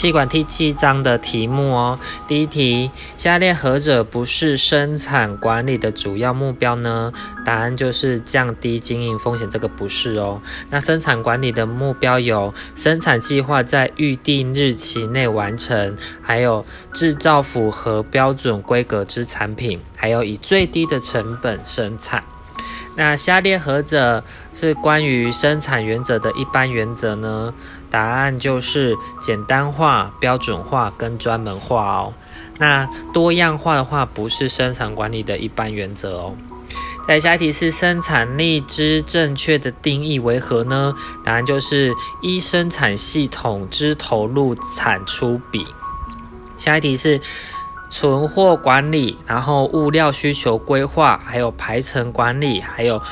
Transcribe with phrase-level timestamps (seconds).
[0.00, 2.00] 气管第七章的题目哦。
[2.26, 7.12] 第一题，下列何者不是生产管理的主要目标呢？
[7.44, 10.40] 答案就是降低经营风险，这个不是哦。
[10.70, 16.64] 那生产管理的目标有生产计划在预定日期内完成，还有
[16.94, 22.24] 制造符合标准规格之产品，还有以最低的成本生产。
[22.96, 27.54] 那下列何者是关于生产原则的一般原则呢？
[27.90, 32.14] 答案就是简单化、标准化跟专门化哦。
[32.58, 36.36] 那多样化的话，不是生产管理的一般原则哦。
[37.08, 40.94] 在下一题是生产力之正确的定义为何呢？
[41.24, 45.66] 答案就是一生产系统之投入产出比。
[46.56, 47.20] 下一题是。
[47.90, 53.02] 存货管理，然后物料需求规划，还有排程管理，还有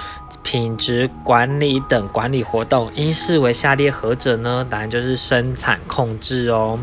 [0.42, 4.64] 品质管理等管理活动，应视为下列何者呢？
[4.70, 6.78] 答案就是生产控制哦。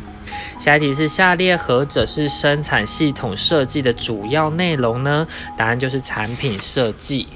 [0.59, 5.25] 下一题是下列何者是生产系统设计的主要内容呢？
[5.55, 7.27] 答案就是产品设计。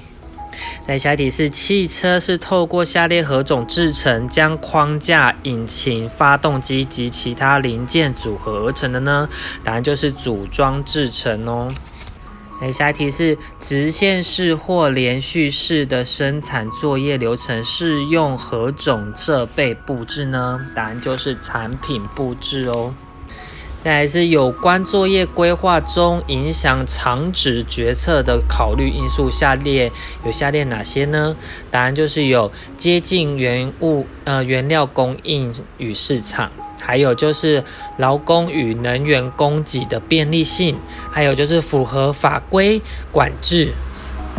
[0.85, 9.29] 在下题是汽车是透过下列何种制成将框架、引擎、发动机及其他零件组合而成的呢？
[9.63, 11.67] 答案就是组装制成哦。
[12.61, 20.59] 那下题是直线式或连续式的生产作业流程是用何种设备布置呢？
[20.75, 22.93] 答案就是产品布置哦。
[23.81, 29.89] 再来是有关作业规划中影响长址决策的考虑因素，下列
[30.25, 31.33] 有下列哪些呢？
[31.71, 37.63] 答案就是有接近原物呃原料供应与市场，还有就是
[37.97, 40.77] 劳工与能源供给的便利性，
[41.09, 42.81] 还有就是符合法规
[43.13, 43.71] 管制。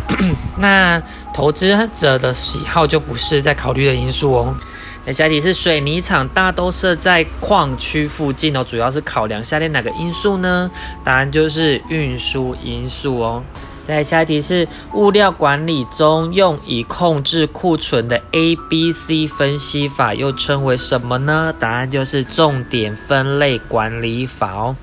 [0.59, 1.01] 那
[1.33, 4.55] 投资者的喜好就不是在考虑的因素哦。
[5.03, 10.69] 那下题是水泥厂大都设在矿区附近哦，主要是考量下列哪个因素呢？
[11.03, 13.43] 答案就是运输因素哦。
[13.83, 21.51] 再下题是物料管理中用以控制库存的 A、B、C 分析法又称为什么呢？
[21.59, 24.75] 答案就是重点分类管理法哦。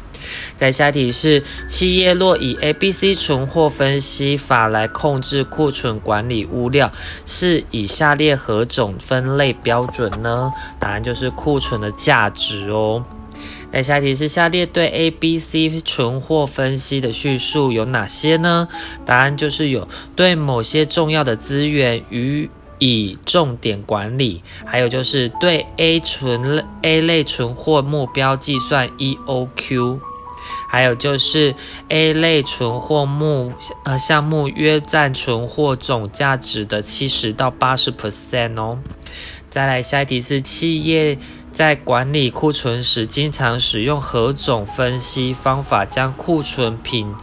[0.57, 6.93] 在下题是企业若以 A、B、C 存货分析法来控制库存管理物料，
[7.27, 10.53] 是以下列何种分类标准呢？
[10.79, 13.05] 答案就是库存的价值哦。
[13.71, 18.67] 在下题是下列对 A、B、C 存货分析的叙述有哪些呢？
[19.05, 19.87] 答案就是有
[20.17, 30.01] 对某些重要的资源予以重点管理，还有就是对 A 存 A 类存货目标计算 EOQ。
[30.71, 31.55] 还有就是
[31.89, 33.53] A 类存货目
[33.85, 38.79] 呃项目约占存货总价值的七十到八十 percent 哦。
[39.51, 41.19] 再来下一题是企业
[41.53, 47.15] 在管理库存时，经常使用何种分析方法将库存品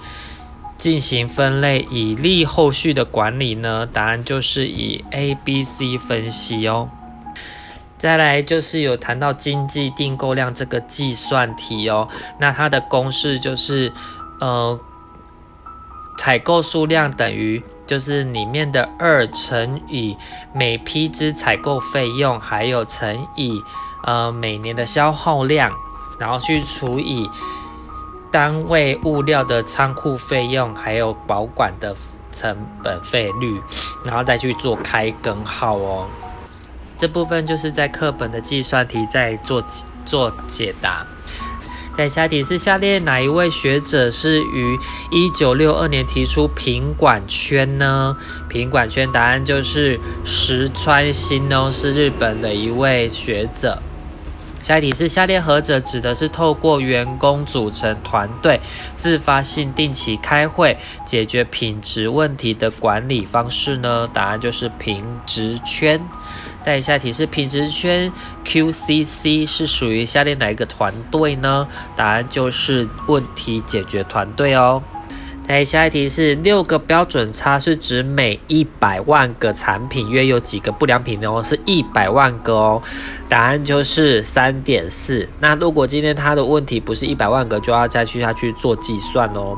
[0.78, 3.86] 进行分类，以利后续的管理呢？
[3.86, 6.90] 答案就是以 A、B、C 分析哦。
[7.98, 12.10] 再来就是有谈到经济订购量这个计算题哦，
[12.40, 13.92] 那它的公式就是，
[14.42, 14.78] 呃，
[16.18, 20.18] 采购数量等于就是里面的二乘以
[20.54, 23.62] 每批之采购费用，还有乘以
[24.04, 25.72] 呃每年的消耗量，
[26.20, 27.28] 然后去除以
[28.36, 31.96] 单位物料的仓库费用，还有保管的
[32.34, 33.62] 成本费率，
[34.04, 36.06] 然后再去做开根号哦。
[36.98, 39.64] 这部分就是在课本的计算题在做
[40.04, 41.08] 做解答。
[41.96, 44.78] 在下题是下列哪一位学者是于
[45.12, 48.18] 一九六二年提出品管圈呢？
[48.50, 53.82] 品管圈答案就是石川新哦，是日本的一位学者。
[54.66, 58.60] 下一题是下列何者指的是透过员工组成团队，
[58.96, 64.10] 自发性定期开会解决品质问题的管理方式呢？
[64.12, 66.04] 答案就是品质圈。
[66.66, 68.12] 再下题是品质圈
[68.44, 71.68] QCC 是属于下列哪一个团队呢？
[71.96, 74.82] 答案就是问题解决团队哦。
[75.48, 81.44] 再下一题是六个标准差是指每一百万个产品约有几个不良品哦？
[81.44, 82.82] 是一百万个哦。
[83.30, 85.30] 答案就是三点四。
[85.40, 89.56] 那如果今天他的问题不是一百万个，就要再去下去做计算哦。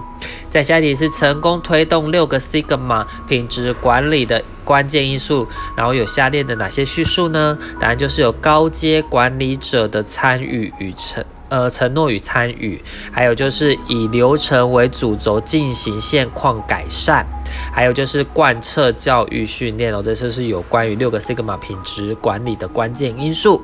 [0.49, 7.57] 在下一题是成功推动六个 Sigma 品质管理的关键因素，然后有下列的哪些叙述呢？
[7.79, 17.25] 答案就是有高阶管理者的参与与承呃承诺与参与，还有就是以流程为主轴进行现况改善，
[17.73, 23.61] 还有就是贯彻教育训练哦，这就是有关于六个 Sigma 品质管理的关键因素。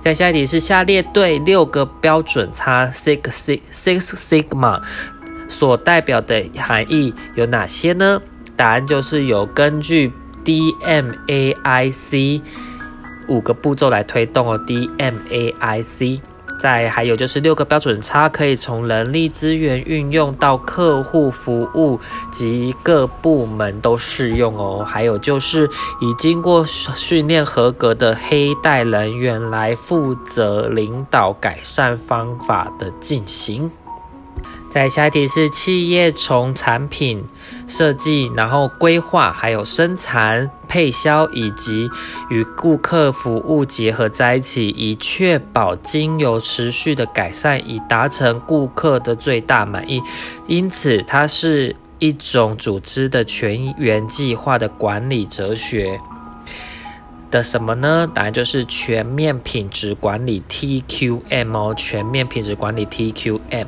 [0.00, 4.80] 在下一题是下列对六个标准差 Six Six Sigma。
[5.48, 8.20] 所代表的含义有哪些呢？
[8.56, 10.12] 答案就是有根据
[10.44, 12.40] DMAIC
[13.28, 16.20] 五个步骤来推动哦，DMAIC。
[16.58, 22.00] 再还有就是六个标准差可以从人力资源运用到客户服务
[22.32, 24.82] 及各部门都适用哦。
[24.82, 25.68] 还有就是
[26.00, 33.70] 已经过训练合格的黑带人员来负责领导改善方法的进行。
[34.76, 37.24] 在下一题是企业从产品
[37.66, 41.88] 设计，然后规划，还有生产、配销以及
[42.28, 50.02] 与顾客服务结合在一起，以确保经由持续的改善，以达成顾客的最大满意。
[50.46, 55.98] 因此，它是一种组织的全员计划的管理哲学
[57.30, 58.06] 的什么呢？
[58.12, 63.64] 答案就是全面品质管理 TQM 哦，全面品质管理 TQM。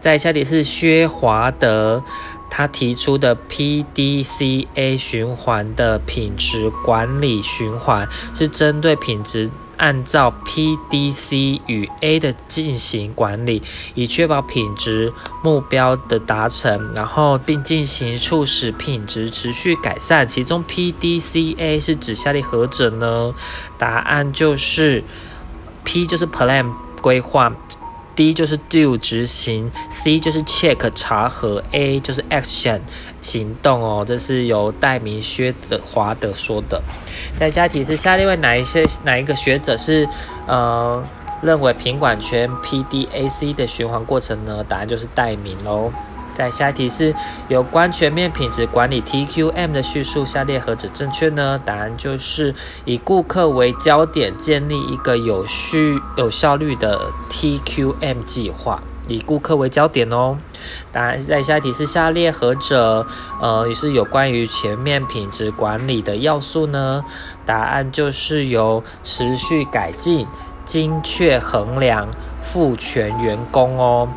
[0.00, 2.02] 在下题是薛华德
[2.50, 13.62] 他提出的 PDCA 循环的品质管理循环，是针对品质按照 PDC 与 A 的进行管理，
[13.94, 15.12] 以确保品质
[15.44, 20.26] 目标的达成，然后并进行促使品质持续改善。
[20.26, 23.34] 其中 PDCA 是指下列何者呢？
[23.76, 25.04] 答案就是
[25.84, 26.72] P 就是 Plan
[27.02, 27.52] 规划。
[28.18, 32.80] D 就是 do 执行，C 就是 check 查核，A 就是 action
[33.20, 34.04] 行动哦。
[34.04, 36.82] 这是由戴明薛德华德说的。
[37.38, 40.08] 在下题是下列位哪一些哪一个学者是
[40.48, 41.00] 呃
[41.42, 44.64] 认为品管圈 PDAC 的循环过程呢？
[44.64, 45.92] 答案就是戴明哦。
[46.38, 47.12] 在下一题是
[47.48, 51.60] 有关全面品质管理 TQM 的叙述，下列何者正确呢？
[51.64, 52.54] 答案就是
[52.84, 60.38] 以顾客为焦点，建立一个有序、有效率的 TQM 计划，以顾客为焦点哦。
[60.92, 63.04] 答案在下一题是下列何者
[63.40, 67.04] 呃也是有关于全面品质管理的要素呢？
[67.44, 70.24] 答案就是由持续改进、
[70.64, 72.06] 精确衡量、
[72.40, 74.08] 赋权员工哦。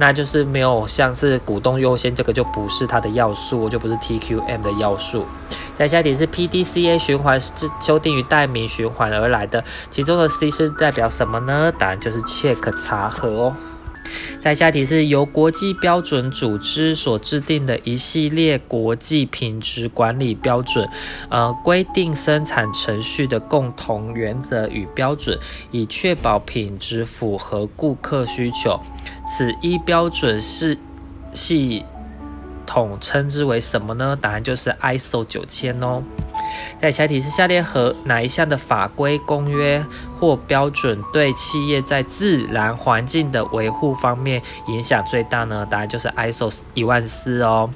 [0.00, 5.26] 那就是没有像是股东优先，这个就不是它的要素，就不是 TQM 的要素。
[5.74, 11.70] 再下一点是 PDCA 循环是修订于代名循环而来的，其中的 C 是代表什么呢？
[11.78, 13.56] 答案就是 check 查核哦。
[14.40, 20.88] 在下题是由国际标准组织所制定的一系列国际品质管理标准，
[21.28, 25.38] 呃，规定生产程序的共同原则与标准，
[25.70, 28.80] 以确保品质符合顾客需求。
[29.26, 30.78] 此一标准是
[31.32, 31.84] 系
[32.66, 34.16] 统称之为什么呢？
[34.18, 36.02] 答案就是 ISO 九千哦。
[36.78, 39.84] 在下一题是下列和哪一项的法规、公约
[40.18, 45.66] 或标准对企业在自然环境的维护方面影响最大呢？
[45.70, 47.70] 答案就是 ISO 一万四哦。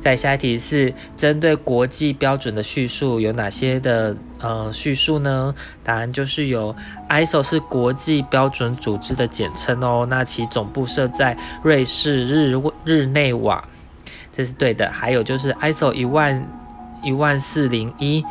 [0.00, 5.54] 在下一题是针对国际标准的叙述有哪些的呃叙述呢？
[5.82, 6.76] 答案就是有
[7.08, 10.06] ISO 是国际标准组织的简称哦。
[10.10, 13.64] 那其总部设在瑞士日日内瓦，
[14.30, 14.90] 这是对的。
[14.90, 16.46] 还有就是 ISO 一万。
[17.04, 18.24] 一万四零一，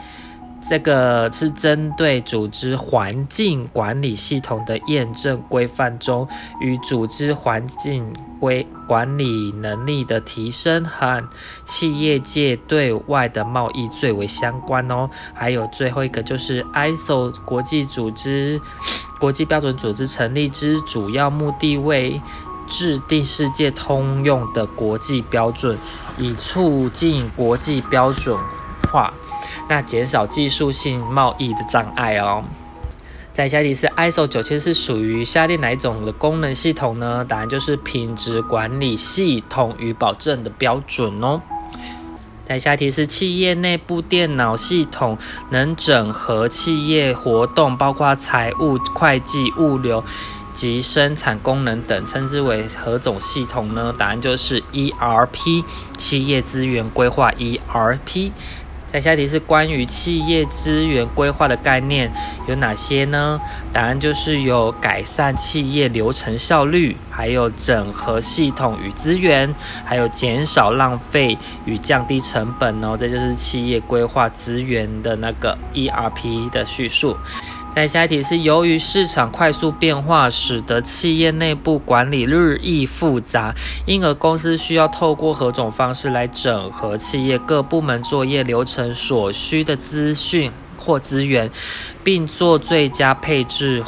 [0.62, 6.28] 这个是针对组织环境管理系统的验证规范中，
[6.60, 11.24] 与组织环境规管理能力的提升和
[11.66, 15.10] 企业界对外的贸易最为相关哦。
[15.34, 18.60] 还有最后一个就是 ISO 国际组织、
[19.20, 22.22] 国际标准组织成立之主要目的为
[22.68, 25.78] 制定世界通用的国际标准，
[26.18, 28.38] 以促进国际标准。
[28.94, 29.12] 化，
[29.68, 32.44] 那减少技术性贸易的障碍哦。
[33.34, 37.26] 在下题是 ISO 九千是属于下列哪一种的功能系统呢？
[37.28, 41.42] 答案就是品质管理系统与保证的标准哦。
[42.46, 45.18] 在下题是企业内部电脑系统
[45.50, 50.04] 能整合企业活动，包括财务、会计、物流
[50.54, 53.92] 及生产功能等，称之为何种系统呢？
[53.98, 55.64] 答案就是 ERP，
[55.98, 58.32] 企业资源规划 ERP。
[58.94, 62.14] 在下一题是关于企业资源规划的概念
[62.48, 63.42] 有哪些呢？
[63.74, 69.52] 答案就是有改善企业流程效率，还有整合系统与资源，
[69.84, 71.36] 还有减少浪费
[71.66, 72.96] 与降低成本哦。
[72.96, 77.18] 这就是企业规划资源的那个 ERP 的叙述。
[77.76, 83.52] 在下一题是，由于市场快速变化，使得企业内部管理日益复杂，
[83.88, 91.50] 因而公司需要透过何种方式来整合企业各部门作业流程所需的资讯或资源，
[92.04, 93.84] 并做最佳配置，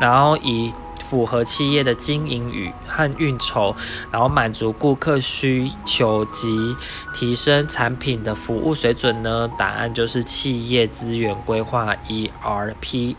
[0.00, 0.72] 然后以。
[1.10, 3.74] 符合企业的经营与和运筹，
[4.12, 6.76] 然后满足顾客需求及
[7.12, 9.50] 提升产品的服务水准呢？
[9.58, 13.16] 答案就是企业资源规划 ERP。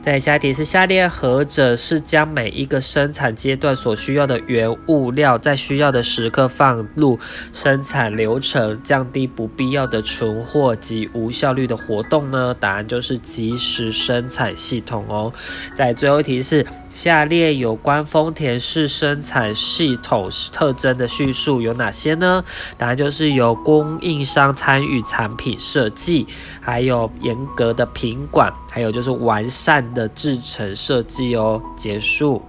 [0.00, 7.20] 在下一题是下列何者是将每一个生产阶段所需要的原物料在需要的时刻放入
[7.52, 12.52] 生产流程，降低不必要的存货及无效率的活动呢？
[12.58, 15.32] 答案就是即时生产系统哦。
[15.74, 16.66] 在最后一题是。
[16.94, 22.44] 下列有关丰田式生产系统特征的叙述有哪些呢？
[22.76, 26.26] 答案就是由供应商参与产品设计，
[26.60, 31.60] 还有严格的品管，还有就是完善的制程设计哦。
[31.76, 32.42] 结束。